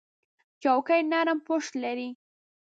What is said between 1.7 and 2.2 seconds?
لري.